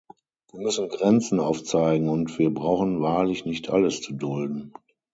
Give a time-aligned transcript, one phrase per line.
[0.49, 4.73] Wir müssen Grenzen aufzeigen und wir brauchen wahrlich nicht alles zu dulden.